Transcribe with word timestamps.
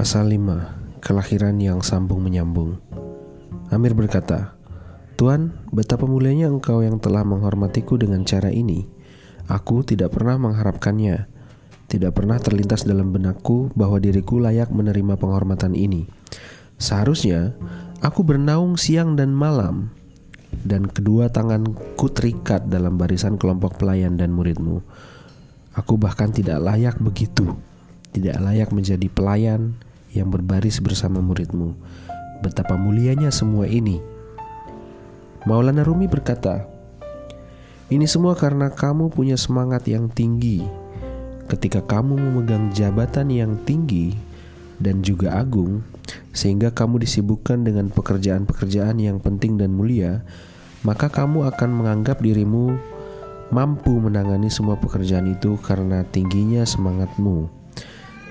Pasal 0.00 0.32
5 0.32 1.04
Kelahiran 1.04 1.60
yang 1.60 1.84
sambung 1.84 2.24
menyambung. 2.24 2.80
Amir 3.68 3.92
berkata 3.92 4.56
Tuan, 5.20 5.52
betapa 5.76 6.08
mulianya 6.08 6.48
engkau 6.48 6.80
yang 6.80 6.96
telah 6.96 7.20
menghormatiku 7.20 8.00
dengan 8.00 8.24
cara 8.24 8.48
ini. 8.48 8.88
Aku 9.44 9.84
tidak 9.84 10.16
pernah 10.16 10.40
mengharapkannya. 10.40 11.28
Tidak 11.84 12.16
pernah 12.16 12.40
terlintas 12.40 12.88
dalam 12.88 13.12
benakku 13.12 13.76
bahwa 13.76 14.00
diriku 14.00 14.40
layak 14.40 14.72
menerima 14.72 15.20
penghormatan 15.20 15.76
ini. 15.76 16.08
Seharusnya 16.80 17.52
aku 18.00 18.24
bernaung 18.24 18.80
siang 18.80 19.20
dan 19.20 19.36
malam 19.36 19.92
Dan 20.64 20.88
kedua 20.88 21.28
tanganku 21.28 22.08
terikat 22.08 22.72
dalam 22.72 22.96
barisan 22.96 23.36
kelompok 23.36 23.76
pelayan 23.76 24.16
dan 24.16 24.32
muridmu. 24.32 24.80
Aku 25.76 26.00
bahkan 26.00 26.32
tidak 26.32 26.56
layak 26.64 26.96
begitu. 27.04 27.52
Tidak 28.16 28.40
layak 28.40 28.72
menjadi 28.72 29.04
pelayan 29.12 29.76
yang 30.14 30.30
berbaris 30.30 30.82
bersama 30.82 31.22
muridmu. 31.22 31.74
Betapa 32.40 32.74
mulianya 32.74 33.28
semua 33.28 33.68
ini. 33.68 34.00
Maulana 35.44 35.84
Rumi 35.84 36.08
berkata, 36.08 36.68
"Ini 37.88 38.04
semua 38.04 38.36
karena 38.36 38.72
kamu 38.72 39.12
punya 39.12 39.36
semangat 39.36 39.88
yang 39.88 40.08
tinggi. 40.08 40.64
Ketika 41.48 41.84
kamu 41.84 42.16
memegang 42.16 42.70
jabatan 42.72 43.32
yang 43.32 43.56
tinggi 43.64 44.14
dan 44.80 45.04
juga 45.04 45.36
agung, 45.36 45.84
sehingga 46.32 46.70
kamu 46.72 47.02
disibukkan 47.02 47.66
dengan 47.66 47.90
pekerjaan-pekerjaan 47.92 48.96
yang 49.02 49.18
penting 49.20 49.58
dan 49.60 49.74
mulia, 49.74 50.22
maka 50.84 51.12
kamu 51.12 51.44
akan 51.50 51.70
menganggap 51.76 52.22
dirimu 52.24 52.78
mampu 53.50 53.98
menangani 53.98 54.46
semua 54.48 54.78
pekerjaan 54.78 55.28
itu 55.28 55.60
karena 55.60 56.06
tingginya 56.08 56.64
semangatmu." 56.64 57.59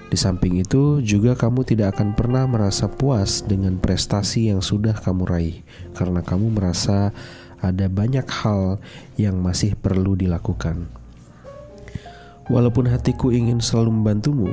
Di 0.09 0.17
samping 0.17 0.57
itu, 0.57 1.05
juga 1.05 1.37
kamu 1.37 1.61
tidak 1.69 1.93
akan 1.93 2.17
pernah 2.17 2.49
merasa 2.49 2.89
puas 2.89 3.45
dengan 3.45 3.77
prestasi 3.77 4.49
yang 4.49 4.57
sudah 4.57 4.97
kamu 4.97 5.23
raih, 5.29 5.57
karena 5.93 6.25
kamu 6.25 6.49
merasa 6.49 7.13
ada 7.61 7.85
banyak 7.85 8.25
hal 8.25 8.81
yang 9.21 9.37
masih 9.37 9.77
perlu 9.77 10.17
dilakukan. 10.17 10.89
Walaupun 12.49 12.89
hatiku 12.89 13.29
ingin 13.29 13.61
selalu 13.61 14.01
membantumu, 14.01 14.49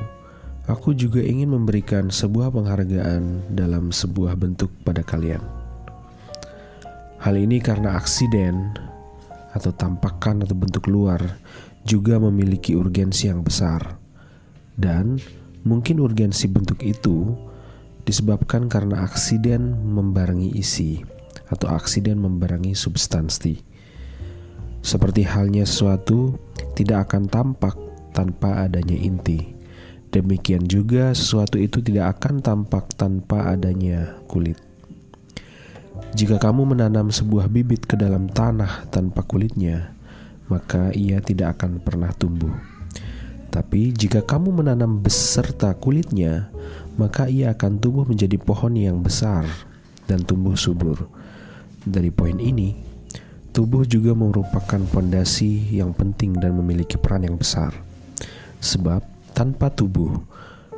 aku 0.68 0.92
juga 0.92 1.24
ingin 1.24 1.48
memberikan 1.48 2.12
sebuah 2.12 2.52
penghargaan 2.52 3.56
dalam 3.56 3.88
sebuah 3.88 4.36
bentuk 4.36 4.68
pada 4.84 5.00
kalian. 5.00 5.40
Hal 7.16 7.40
ini 7.40 7.64
karena 7.64 7.96
aksiden 7.96 8.76
atau 9.56 9.72
tampakan 9.72 10.44
atau 10.44 10.52
bentuk 10.52 10.84
luar 10.84 11.40
juga 11.88 12.20
memiliki 12.20 12.76
urgensi 12.76 13.32
yang 13.32 13.40
besar. 13.40 13.96
Dan 14.76 15.16
Mungkin 15.66 15.98
urgensi 15.98 16.46
bentuk 16.46 16.78
itu 16.86 17.34
disebabkan 18.06 18.70
karena 18.70 19.02
aksiden 19.02 19.74
membarengi 19.82 20.54
isi 20.54 21.02
atau 21.50 21.74
aksiden 21.74 22.22
membarengi 22.22 22.70
substansi. 22.70 23.58
Seperti 24.78 25.26
halnya 25.26 25.66
sesuatu 25.66 26.38
tidak 26.78 27.10
akan 27.10 27.26
tampak 27.26 27.74
tanpa 28.14 28.62
adanya 28.62 28.94
inti. 28.94 29.58
Demikian 30.14 30.70
juga 30.70 31.10
sesuatu 31.10 31.58
itu 31.58 31.82
tidak 31.82 32.22
akan 32.22 32.38
tampak 32.38 32.94
tanpa 32.94 33.50
adanya 33.50 34.14
kulit. 34.30 34.62
Jika 36.14 36.38
kamu 36.38 36.78
menanam 36.78 37.10
sebuah 37.10 37.50
bibit 37.50 37.90
ke 37.90 37.98
dalam 37.98 38.30
tanah 38.30 38.86
tanpa 38.94 39.26
kulitnya, 39.26 39.90
maka 40.46 40.94
ia 40.94 41.18
tidak 41.18 41.58
akan 41.58 41.82
pernah 41.82 42.14
tumbuh. 42.14 42.75
Tapi 43.48 43.94
jika 43.94 44.20
kamu 44.20 44.62
menanam 44.62 45.00
beserta 45.00 45.72
kulitnya, 45.72 46.50
maka 46.96 47.28
ia 47.28 47.52
akan 47.52 47.78
tumbuh 47.80 48.04
menjadi 48.04 48.36
pohon 48.40 48.74
yang 48.76 49.00
besar 49.00 49.46
dan 50.08 50.24
tumbuh 50.24 50.56
subur. 50.56 51.08
Dari 51.86 52.10
poin 52.10 52.36
ini, 52.42 52.74
tubuh 53.54 53.86
juga 53.86 54.12
merupakan 54.12 54.82
fondasi 54.90 55.76
yang 55.78 55.94
penting 55.94 56.36
dan 56.36 56.58
memiliki 56.58 56.98
peran 56.98 57.24
yang 57.24 57.38
besar. 57.38 57.72
Sebab 58.60 59.04
tanpa 59.36 59.70
tubuh, 59.70 60.18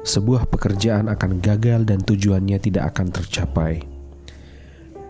sebuah 0.05 0.47
pekerjaan 0.51 1.09
akan 1.09 1.41
gagal 1.41 1.89
dan 1.89 2.03
tujuannya 2.05 2.59
tidak 2.61 2.95
akan 2.95 3.09
tercapai. 3.11 3.83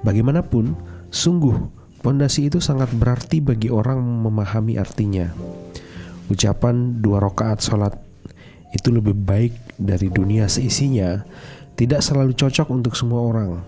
Bagaimanapun, 0.07 0.79
sungguh 1.11 1.57
fondasi 1.99 2.47
itu 2.47 2.63
sangat 2.63 2.89
berarti 2.95 3.43
bagi 3.43 3.69
orang 3.69 3.99
memahami 3.99 4.79
artinya. 4.79 5.29
Ucapan 6.29 7.01
dua 7.01 7.25
rakaat 7.25 7.65
sholat 7.65 7.97
itu 8.77 8.93
lebih 8.93 9.17
baik 9.17 9.81
dari 9.81 10.13
dunia 10.13 10.45
seisinya 10.45 11.25
tidak 11.79 12.05
selalu 12.05 12.37
cocok 12.37 12.69
untuk 12.69 12.93
semua 12.99 13.25
orang. 13.25 13.65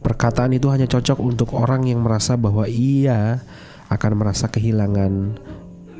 Perkataan 0.00 0.56
itu 0.56 0.72
hanya 0.72 0.88
cocok 0.88 1.20
untuk 1.20 1.52
orang 1.52 1.84
yang 1.84 2.00
merasa 2.00 2.34
bahwa 2.34 2.64
ia 2.64 3.44
akan 3.92 4.12
merasa 4.16 4.48
kehilangan 4.48 5.36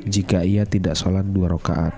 jika 0.08 0.40
ia 0.40 0.64
tidak 0.64 0.96
sholat 0.96 1.28
dua 1.28 1.52
rakaat. 1.52 1.92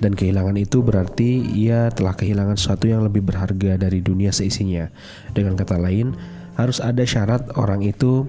Dan 0.00 0.16
kehilangan 0.16 0.56
itu 0.56 0.80
berarti 0.80 1.44
ia 1.52 1.92
telah 1.92 2.16
kehilangan 2.16 2.56
sesuatu 2.56 2.88
yang 2.88 3.04
lebih 3.04 3.20
berharga 3.20 3.76
dari 3.76 4.00
dunia 4.00 4.32
seisinya. 4.32 4.88
Dengan 5.36 5.60
kata 5.60 5.76
lain, 5.76 6.16
harus 6.56 6.80
ada 6.80 7.04
syarat 7.04 7.52
orang 7.60 7.84
itu 7.84 8.24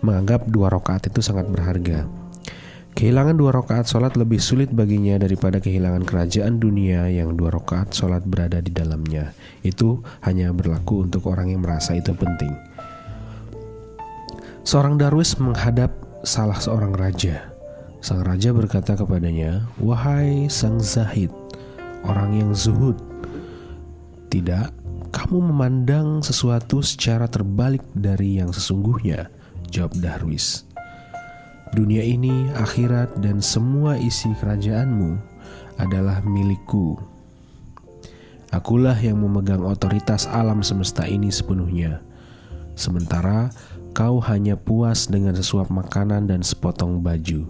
menganggap 0.00 0.48
dua 0.48 0.72
rakaat 0.72 1.12
itu 1.12 1.20
sangat 1.20 1.52
berharga. 1.52 2.21
Kehilangan 2.92 3.40
dua 3.40 3.56
rakaat 3.56 3.88
sholat 3.88 4.14
lebih 4.20 4.36
sulit 4.36 4.68
baginya 4.68 5.16
daripada 5.16 5.56
kehilangan 5.56 6.04
kerajaan 6.04 6.60
dunia 6.60 7.08
yang 7.08 7.32
dua 7.34 7.48
rakaat 7.48 7.88
sholat 7.90 8.20
berada 8.28 8.60
di 8.60 8.68
dalamnya. 8.68 9.32
Itu 9.64 10.04
hanya 10.22 10.52
berlaku 10.52 11.08
untuk 11.08 11.24
orang 11.32 11.48
yang 11.48 11.64
merasa 11.64 11.96
itu 11.96 12.12
penting. 12.12 12.52
Seorang 14.62 15.00
darwis 15.00 15.34
menghadap 15.40 15.90
salah 16.22 16.54
seorang 16.60 16.94
raja. 16.94 17.50
Sang 17.98 18.22
raja 18.22 18.54
berkata 18.54 18.94
kepadanya, 18.94 19.66
"Wahai 19.78 20.46
sang 20.46 20.78
zahid, 20.78 21.30
orang 22.06 22.34
yang 22.38 22.50
zuhud, 22.54 22.98
tidak 24.30 24.70
kamu 25.10 25.38
memandang 25.50 26.22
sesuatu 26.22 26.82
secara 26.82 27.26
terbalik 27.26 27.82
dari 27.94 28.38
yang 28.38 28.54
sesungguhnya." 28.54 29.32
Jawab 29.72 29.96
Darwis. 29.98 30.71
Dunia 31.72 32.04
ini, 32.04 32.52
akhirat, 32.52 33.16
dan 33.24 33.40
semua 33.40 33.96
isi 33.96 34.28
kerajaanmu 34.36 35.16
adalah 35.80 36.20
milikku. 36.20 37.00
Akulah 38.52 38.92
yang 39.00 39.24
memegang 39.24 39.64
otoritas 39.64 40.28
alam 40.28 40.60
semesta 40.60 41.08
ini 41.08 41.32
sepenuhnya. 41.32 42.04
Sementara 42.76 43.48
kau 43.96 44.20
hanya 44.20 44.52
puas 44.52 45.08
dengan 45.08 45.32
sesuap 45.32 45.72
makanan 45.72 46.28
dan 46.28 46.44
sepotong 46.44 47.00
baju. 47.00 47.48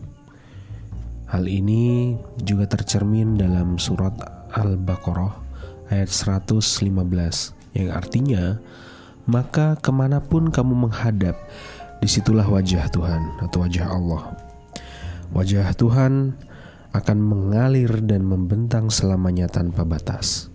Hal 1.26 1.50
ini 1.50 2.14
juga 2.46 2.70
tercermin 2.70 3.34
dalam 3.34 3.74
surat 3.74 4.14
Al-Baqarah 4.54 5.34
ayat 5.90 6.14
115 6.14 6.62
yang 7.74 7.88
artinya 7.90 8.60
maka 9.24 9.78
ke 9.78 9.90
mana 9.94 10.18
pun 10.18 10.50
kamu 10.50 10.86
menghadap 10.88 11.38
di 12.02 12.10
situlah 12.10 12.50
wajah 12.50 12.90
Tuhan 12.90 13.38
atau 13.38 13.62
wajah 13.62 13.86
Allah. 13.86 14.34
Wajah 15.30 15.70
Tuhan 15.78 16.34
akan 16.90 17.18
mengalir 17.22 18.02
dan 18.02 18.26
membentang 18.26 18.90
selamanya 18.90 19.46
tanpa 19.46 19.86
batas. 19.86 20.50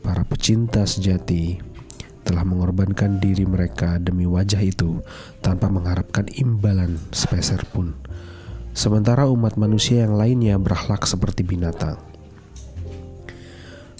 Para 0.00 0.24
pecinta 0.24 0.88
sejati 0.88 1.60
telah 2.24 2.48
mengorbankan 2.48 3.20
diri 3.20 3.44
mereka 3.44 4.00
demi 4.00 4.24
wajah 4.24 4.58
itu 4.64 5.04
tanpa 5.44 5.68
mengharapkan 5.68 6.32
imbalan 6.32 6.96
sepeser 7.12 7.60
pun. 7.68 7.92
Sementara 8.72 9.28
umat 9.28 9.60
manusia 9.60 10.08
yang 10.08 10.16
lainnya 10.16 10.56
berakhlak 10.56 11.04
seperti 11.04 11.44
binatang. 11.44 12.00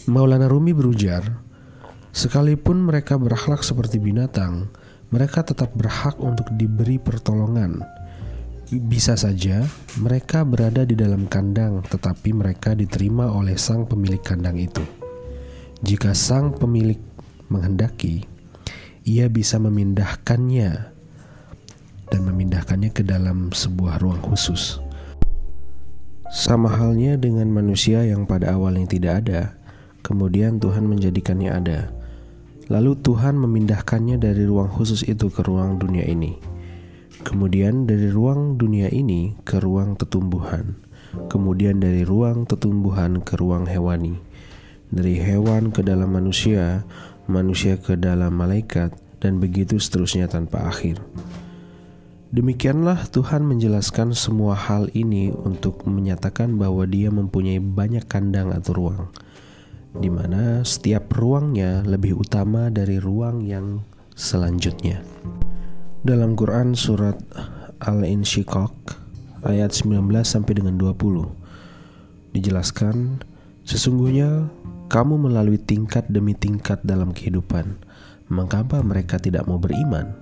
Maulana 0.08 0.48
Rumi 0.48 0.72
berujar, 0.72 1.44
sekalipun 2.16 2.88
mereka 2.88 3.20
berakhlak 3.20 3.60
seperti 3.60 4.00
binatang, 4.00 4.72
mereka 5.10 5.46
tetap 5.46 5.70
berhak 5.78 6.18
untuk 6.18 6.50
diberi 6.58 6.98
pertolongan. 6.98 7.82
Bisa 8.66 9.14
saja 9.14 9.62
mereka 10.02 10.42
berada 10.42 10.82
di 10.82 10.98
dalam 10.98 11.30
kandang, 11.30 11.86
tetapi 11.86 12.34
mereka 12.34 12.74
diterima 12.74 13.30
oleh 13.30 13.54
sang 13.54 13.86
pemilik 13.86 14.18
kandang 14.18 14.58
itu. 14.58 14.82
Jika 15.86 16.10
sang 16.16 16.50
pemilik 16.50 16.98
menghendaki, 17.46 18.26
ia 19.06 19.30
bisa 19.30 19.62
memindahkannya 19.62 20.70
dan 22.10 22.20
memindahkannya 22.26 22.90
ke 22.90 23.06
dalam 23.06 23.54
sebuah 23.54 24.02
ruang 24.02 24.18
khusus. 24.18 24.82
Sama 26.26 26.66
halnya 26.66 27.14
dengan 27.14 27.46
manusia 27.54 28.02
yang 28.02 28.26
pada 28.26 28.50
awalnya 28.58 28.90
tidak 28.90 29.12
ada, 29.22 29.54
kemudian 30.02 30.58
Tuhan 30.58 30.90
menjadikannya 30.90 31.50
ada. 31.54 31.80
Lalu 32.66 32.98
Tuhan 32.98 33.38
memindahkannya 33.38 34.18
dari 34.18 34.42
ruang 34.42 34.66
khusus 34.66 35.06
itu 35.06 35.30
ke 35.30 35.46
ruang 35.46 35.78
dunia 35.78 36.02
ini. 36.02 36.34
Kemudian 37.22 37.86
dari 37.86 38.10
ruang 38.10 38.58
dunia 38.58 38.90
ini 38.90 39.38
ke 39.46 39.62
ruang 39.62 39.94
tetumbuhan. 39.94 40.74
Kemudian 41.30 41.78
dari 41.78 42.02
ruang 42.02 42.44
tetumbuhan 42.44 43.22
ke 43.22 43.38
ruang 43.38 43.70
hewani. 43.70 44.18
dari 44.86 45.18
hewan 45.18 45.74
ke 45.74 45.82
dalam 45.82 46.14
manusia, 46.14 46.86
manusia 47.26 47.74
ke 47.74 47.98
dalam 47.98 48.38
malaikat, 48.38 48.94
dan 49.18 49.42
begitu 49.42 49.82
seterusnya 49.82 50.30
tanpa 50.30 50.70
akhir. 50.70 51.02
Demikianlah 52.30 53.06
Tuhan 53.10 53.46
menjelaskan 53.46 54.12
semua 54.12 54.58
hal 54.58 54.90
ini 54.94 55.30
untuk 55.30 55.86
menyatakan 55.86 56.58
bahwa 56.58 56.84
Dia 56.84 57.10
mempunyai 57.10 57.62
banyak 57.62 58.04
kandang 58.06 58.50
atau 58.54 58.78
ruang, 58.78 59.02
di 60.00 60.12
mana 60.12 60.60
setiap 60.62 61.08
ruangnya 61.16 61.80
lebih 61.84 62.20
utama 62.20 62.68
dari 62.68 63.00
ruang 63.00 63.44
yang 63.44 63.80
selanjutnya. 64.16 65.00
Dalam 66.04 66.38
Quran 66.38 66.76
surat 66.76 67.18
Al-Insyiqaq 67.82 68.72
ayat 69.44 69.72
19 69.72 70.00
sampai 70.22 70.52
dengan 70.56 70.78
20 70.78 72.34
dijelaskan 72.36 73.24
sesungguhnya 73.64 74.48
kamu 74.86 75.18
melalui 75.18 75.58
tingkat 75.58 76.06
demi 76.06 76.36
tingkat 76.36 76.78
dalam 76.86 77.10
kehidupan. 77.10 77.74
Mengapa 78.26 78.82
mereka 78.82 79.18
tidak 79.18 79.46
mau 79.46 79.58
beriman? 79.58 80.14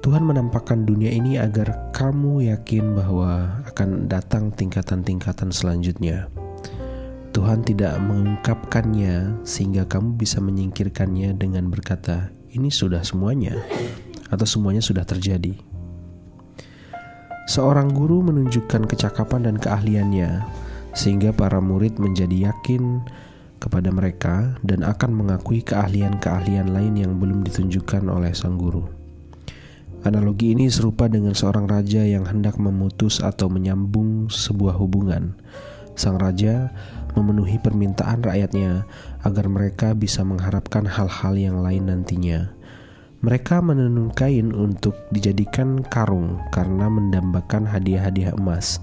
Tuhan 0.00 0.24
menampakkan 0.24 0.88
dunia 0.88 1.12
ini 1.12 1.36
agar 1.36 1.92
kamu 1.92 2.48
yakin 2.48 2.96
bahwa 2.96 3.60
akan 3.68 4.08
datang 4.08 4.48
tingkatan-tingkatan 4.48 5.52
selanjutnya. 5.52 6.32
Tuhan 7.30 7.62
tidak 7.62 7.94
mengungkapkannya 8.02 9.46
sehingga 9.46 9.86
kamu 9.86 10.18
bisa 10.18 10.42
menyingkirkannya 10.42 11.38
dengan 11.38 11.70
berkata, 11.70 12.34
"Ini 12.50 12.74
sudah 12.74 13.06
semuanya," 13.06 13.54
atau 14.34 14.46
"Semuanya 14.46 14.82
sudah 14.82 15.06
terjadi." 15.06 15.54
Seorang 17.46 17.90
guru 17.94 18.22
menunjukkan 18.26 18.86
kecakapan 18.86 19.46
dan 19.46 19.56
keahliannya, 19.58 20.42
sehingga 20.94 21.30
para 21.30 21.62
murid 21.62 21.98
menjadi 22.02 22.50
yakin 22.50 23.02
kepada 23.62 23.92
mereka 23.94 24.58
dan 24.66 24.82
akan 24.82 25.14
mengakui 25.14 25.62
keahlian-keahlian 25.62 26.72
lain 26.72 26.94
yang 26.98 27.18
belum 27.18 27.46
ditunjukkan 27.46 28.08
oleh 28.10 28.34
sang 28.34 28.58
guru. 28.58 28.88
Analogi 30.00 30.56
ini 30.56 30.72
serupa 30.72 31.12
dengan 31.12 31.36
seorang 31.36 31.68
raja 31.68 32.00
yang 32.00 32.24
hendak 32.24 32.56
memutus 32.56 33.20
atau 33.20 33.52
menyambung 33.52 34.32
sebuah 34.32 34.80
hubungan. 34.80 35.36
Sang 35.92 36.16
raja 36.16 36.72
memenuhi 37.16 37.58
permintaan 37.62 38.22
rakyatnya 38.22 38.84
agar 39.24 39.46
mereka 39.46 39.94
bisa 39.96 40.22
mengharapkan 40.22 40.86
hal-hal 40.86 41.34
yang 41.38 41.62
lain 41.62 41.88
nantinya. 41.88 42.52
Mereka 43.20 43.60
menenun 43.60 44.12
kain 44.16 44.52
untuk 44.56 44.96
dijadikan 45.12 45.84
karung 45.84 46.40
karena 46.48 46.88
mendambakan 46.88 47.68
hadiah-hadiah 47.68 48.32
emas. 48.32 48.80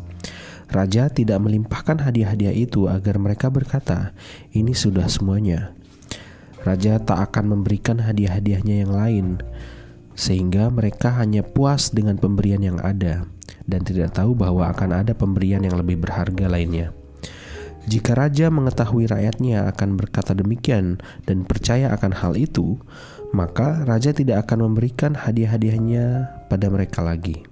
Raja 0.67 1.07
tidak 1.07 1.39
melimpahkan 1.41 2.03
hadiah-hadiah 2.03 2.53
itu 2.53 2.91
agar 2.91 3.17
mereka 3.17 3.47
berkata, 3.47 4.11
"Ini 4.51 4.75
sudah 4.75 5.07
semuanya." 5.07 5.73
Raja 6.67 6.99
tak 6.99 7.31
akan 7.31 7.55
memberikan 7.55 8.03
hadiah-hadiahnya 8.03 8.75
yang 8.83 8.91
lain 8.91 9.27
sehingga 10.17 10.73
mereka 10.73 11.13
hanya 11.15 11.45
puas 11.45 11.93
dengan 11.93 12.17
pemberian 12.17 12.59
yang 12.65 12.81
ada 12.81 13.29
dan 13.69 13.85
tidak 13.85 14.17
tahu 14.17 14.33
bahwa 14.33 14.65
akan 14.73 15.05
ada 15.05 15.13
pemberian 15.13 15.61
yang 15.61 15.77
lebih 15.77 16.01
berharga 16.01 16.49
lainnya. 16.49 16.96
Jika 17.87 18.19
raja 18.19 18.51
mengetahui 18.51 19.07
rakyatnya 19.07 19.63
akan 19.71 19.95
berkata 19.95 20.35
demikian 20.35 20.99
dan 21.23 21.47
percaya 21.47 21.87
akan 21.95 22.11
hal 22.11 22.35
itu, 22.35 22.75
maka 23.31 23.87
raja 23.87 24.11
tidak 24.11 24.43
akan 24.43 24.67
memberikan 24.67 25.15
hadiah-hadiahnya 25.15 26.27
pada 26.51 26.67
mereka 26.67 26.99
lagi. 26.99 27.47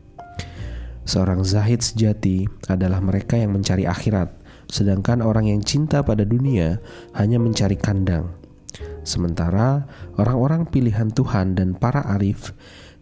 Seorang 1.07 1.47
zahid 1.47 1.79
sejati 1.79 2.51
adalah 2.67 2.99
mereka 2.99 3.39
yang 3.39 3.55
mencari 3.55 3.87
akhirat, 3.87 4.27
sedangkan 4.67 5.23
orang 5.23 5.47
yang 5.47 5.63
cinta 5.63 6.03
pada 6.03 6.27
dunia 6.27 6.83
hanya 7.15 7.39
mencari 7.39 7.79
kandang. 7.79 8.35
Sementara 9.07 9.87
orang-orang 10.19 10.67
pilihan 10.67 11.15
Tuhan 11.15 11.55
dan 11.55 11.79
para 11.79 12.03
arif 12.11 12.51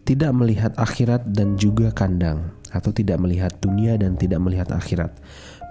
tidak 0.06 0.36
melihat 0.36 0.76
akhirat 0.76 1.32
dan 1.32 1.56
juga 1.56 1.90
kandang, 1.96 2.52
atau 2.76 2.92
tidak 2.92 3.18
melihat 3.24 3.56
dunia 3.64 3.96
dan 3.96 4.20
tidak 4.20 4.44
melihat 4.44 4.70
akhirat. 4.70 5.16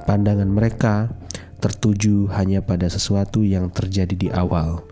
Pandangan 0.08 0.48
mereka 0.48 1.12
tertuju 1.62 2.26
hanya 2.34 2.58
pada 2.58 2.90
sesuatu 2.90 3.46
yang 3.46 3.70
terjadi 3.70 4.14
di 4.18 4.28
awal. 4.34 4.82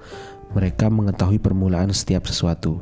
Mereka 0.54 0.86
mengetahui 0.86 1.42
permulaan 1.42 1.90
setiap 1.90 2.30
sesuatu. 2.30 2.78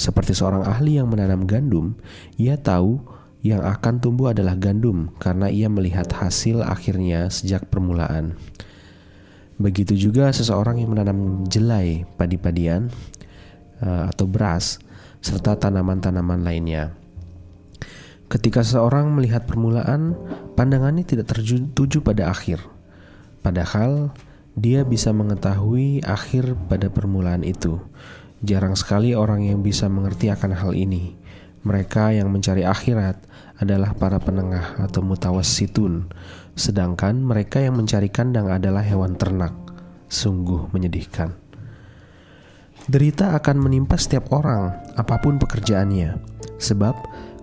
Seperti 0.00 0.32
seorang 0.32 0.64
ahli 0.64 0.96
yang 0.96 1.12
menanam 1.12 1.44
gandum, 1.44 1.92
ia 2.40 2.56
tahu 2.56 3.04
yang 3.44 3.60
akan 3.60 4.00
tumbuh 4.00 4.32
adalah 4.32 4.56
gandum 4.56 5.12
karena 5.20 5.52
ia 5.52 5.68
melihat 5.68 6.08
hasil 6.08 6.64
akhirnya 6.64 7.28
sejak 7.28 7.68
permulaan. 7.68 8.36
Begitu 9.60 10.08
juga 10.08 10.32
seseorang 10.32 10.80
yang 10.80 10.96
menanam 10.96 11.44
jelai 11.44 12.08
padi-padian 12.16 12.88
uh, 13.84 14.08
atau 14.08 14.24
beras 14.24 14.80
serta 15.20 15.56
tanaman-tanaman 15.60 16.40
lainnya. 16.40 16.96
Ketika 18.30 18.64
seseorang 18.64 19.10
melihat 19.12 19.44
permulaan, 19.44 20.16
pandangannya 20.60 21.08
tidak 21.08 21.32
tertuju 21.32 22.04
pada 22.04 22.28
akhir. 22.28 22.60
Padahal 23.40 24.12
dia 24.52 24.84
bisa 24.84 25.08
mengetahui 25.08 26.04
akhir 26.04 26.52
pada 26.68 26.92
permulaan 26.92 27.48
itu. 27.48 27.80
Jarang 28.44 28.76
sekali 28.76 29.16
orang 29.16 29.48
yang 29.48 29.64
bisa 29.64 29.88
mengerti 29.88 30.28
akan 30.28 30.52
hal 30.52 30.76
ini. 30.76 31.16
Mereka 31.64 32.12
yang 32.12 32.28
mencari 32.28 32.68
akhirat 32.68 33.24
adalah 33.56 33.96
para 33.96 34.20
penengah 34.20 34.76
atau 34.84 35.00
mutawassitun, 35.00 36.12
sedangkan 36.52 37.16
mereka 37.24 37.64
yang 37.64 37.80
mencari 37.80 38.12
kandang 38.12 38.52
adalah 38.52 38.84
hewan 38.84 39.16
ternak. 39.16 39.56
Sungguh 40.12 40.68
menyedihkan. 40.76 41.32
Derita 42.84 43.32
akan 43.32 43.56
menimpa 43.64 43.96
setiap 43.96 44.28
orang, 44.32 44.76
apa 44.92 45.20
pun 45.24 45.40
pekerjaannya, 45.40 46.20
sebab 46.60 46.96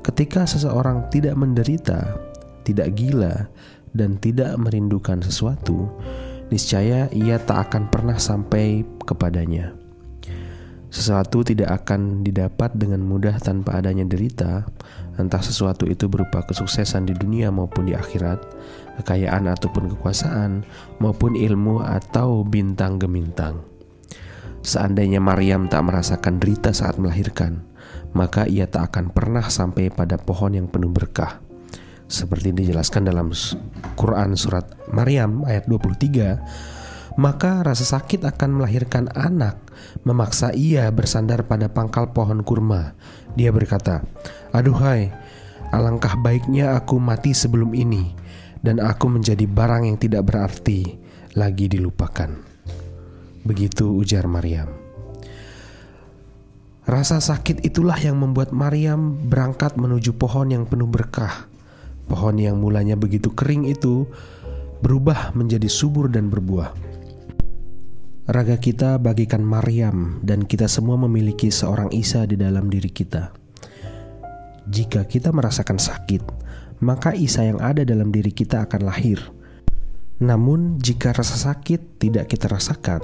ketika 0.05 0.49
seseorang 0.49 1.09
tidak 1.13 1.37
menderita, 1.37 2.27
tidak 2.67 2.99
gila, 2.99 3.47
dan 3.95 4.19
tidak 4.19 4.51
merindukan 4.59 5.23
sesuatu, 5.23 5.87
niscaya 6.51 7.07
ia 7.15 7.39
tak 7.39 7.71
akan 7.71 7.87
pernah 7.87 8.19
sampai 8.19 8.83
kepadanya. 9.07 9.71
Sesuatu 10.87 11.43
tidak 11.43 11.83
akan 11.83 12.23
didapat 12.23 12.71
dengan 12.79 13.03
mudah 13.03 13.35
tanpa 13.43 13.79
adanya 13.83 14.07
derita, 14.07 14.63
entah 15.19 15.43
sesuatu 15.43 15.83
itu 15.83 16.07
berupa 16.07 16.47
kesuksesan 16.47 17.11
di 17.11 17.13
dunia 17.15 17.51
maupun 17.51 17.91
di 17.91 17.93
akhirat, 17.93 18.39
kekayaan 19.03 19.51
ataupun 19.51 19.91
kekuasaan, 19.95 20.63
maupun 21.03 21.36
ilmu 21.36 21.83
atau 21.83 22.47
bintang 22.47 23.00
gemintang. 23.03 23.59
Seandainya 24.63 25.19
Maryam 25.19 25.67
tak 25.67 25.91
merasakan 25.91 26.39
derita 26.39 26.71
saat 26.71 26.95
melahirkan, 26.95 27.67
maka 28.15 28.47
ia 28.47 28.65
tak 28.65 28.95
akan 28.95 29.12
pernah 29.12 29.43
sampai 29.43 29.91
pada 29.91 30.15
pohon 30.15 30.55
yang 30.55 30.67
penuh 30.71 30.89
berkah. 30.89 31.47
Seperti 32.07 32.55
dijelaskan 32.55 33.11
dalam 33.11 33.35
Quran 33.99 34.39
surat 34.39 34.63
Maryam 34.95 35.43
ayat 35.43 35.67
23, 35.67 37.19
maka 37.19 37.59
rasa 37.67 37.83
sakit 37.83 38.23
akan 38.23 38.63
melahirkan 38.63 39.11
anak, 39.11 39.59
memaksa 40.07 40.55
ia 40.55 40.87
bersandar 40.87 41.43
pada 41.43 41.67
pangkal 41.67 42.15
pohon 42.15 42.47
kurma. 42.47 42.95
Dia 43.35 43.51
berkata, 43.51 44.07
"Aduhai, 44.55 45.11
alangkah 45.75 46.15
baiknya 46.15 46.79
aku 46.79 46.95
mati 46.95 47.35
sebelum 47.35 47.75
ini, 47.75 48.15
dan 48.63 48.79
aku 48.79 49.11
menjadi 49.11 49.43
barang 49.43 49.91
yang 49.91 49.97
tidak 49.99 50.31
berarti 50.31 50.95
lagi 51.35 51.67
dilupakan." 51.67 52.31
Begitu 53.43 53.83
ujar 53.99 54.31
Maryam. 54.31 54.71
Rasa 56.87 57.19
sakit 57.19 57.67
itulah 57.67 57.99
yang 57.99 58.15
membuat 58.15 58.55
Maryam 58.55 59.19
berangkat 59.27 59.75
menuju 59.75 60.15
pohon 60.15 60.55
yang 60.55 60.63
penuh 60.63 60.87
berkah. 60.87 61.51
Pohon 62.07 62.39
yang 62.39 62.59
mulanya 62.59 62.95
begitu 62.95 63.31
kering 63.35 63.67
itu 63.67 64.07
berubah 64.79 65.35
menjadi 65.35 65.67
subur 65.67 66.07
dan 66.07 66.31
berbuah. 66.31 66.71
Raga 68.27 68.59
kita 68.59 68.99
bagikan 68.99 69.39
Maryam 69.39 70.19
dan 70.19 70.43
kita 70.43 70.67
semua 70.67 70.99
memiliki 70.99 71.47
seorang 71.47 71.87
Isa 71.95 72.27
di 72.27 72.35
dalam 72.35 72.67
diri 72.67 72.91
kita. 72.91 73.31
Jika 74.67 75.07
kita 75.07 75.31
merasakan 75.31 75.79
sakit, 75.79 76.23
maka 76.83 77.15
Isa 77.15 77.47
yang 77.47 77.63
ada 77.63 77.87
dalam 77.87 78.11
diri 78.11 78.35
kita 78.35 78.67
akan 78.67 78.83
lahir. 78.83 79.23
Namun, 80.19 80.75
jika 80.81 81.15
rasa 81.15 81.39
sakit 81.39 82.03
tidak 82.03 82.27
kita 82.27 82.51
rasakan, 82.51 82.99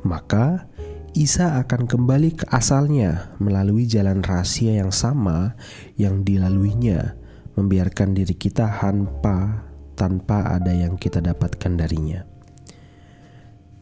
maka 0.00 0.64
Isa 1.12 1.60
akan 1.62 1.86
kembali 1.86 2.42
ke 2.42 2.44
asalnya 2.50 3.36
melalui 3.38 3.86
jalan 3.86 4.24
rahasia 4.24 4.80
yang 4.80 4.90
sama 4.90 5.54
yang 5.94 6.24
dilaluinya, 6.26 7.14
membiarkan 7.54 8.14
diri 8.14 8.34
kita 8.34 8.66
hampa 8.82 9.66
tanpa 9.94 10.54
ada 10.54 10.74
yang 10.74 10.98
kita 10.98 11.22
dapatkan 11.22 11.72
darinya. 11.78 12.26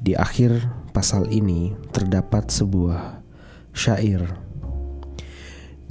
Di 0.03 0.19
akhir 0.19 0.67
pasal 0.91 1.31
ini 1.31 1.73
terdapat 1.95 2.51
sebuah 2.51 3.23
syair. 3.73 4.35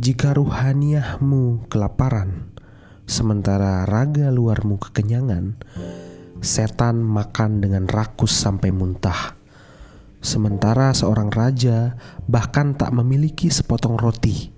Jika 0.01 0.33
ruhaniahmu 0.33 1.69
kelaparan, 1.69 2.51
sementara 3.07 3.85
raga 3.85 4.29
luarmu 4.33 4.77
kekenyangan, 4.81 5.57
setan 6.41 6.99
makan 6.99 7.61
dengan 7.61 7.85
rakus 7.85 8.33
sampai 8.33 8.73
muntah. 8.73 9.37
Sementara 10.21 10.93
seorang 10.93 11.33
raja 11.33 11.97
bahkan 12.29 12.77
tak 12.77 12.93
memiliki 12.93 13.49
sepotong 13.49 13.97
roti. 13.97 14.53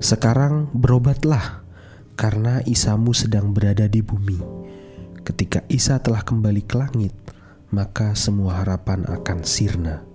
Sekarang 0.00 0.68
berobatlah, 0.72 1.61
karena 2.14 2.60
Isamu 2.64 3.16
sedang 3.16 3.50
berada 3.56 3.88
di 3.88 4.04
bumi. 4.04 4.38
Ketika 5.22 5.62
Isa 5.70 6.02
telah 6.02 6.20
kembali 6.22 6.62
ke 6.66 6.74
langit, 6.76 7.14
maka 7.72 8.12
semua 8.12 8.60
harapan 8.60 9.06
akan 9.08 9.38
sirna. 9.46 10.11